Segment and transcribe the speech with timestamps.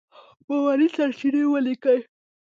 [0.45, 1.99] باوري سرچينې وليکئ!.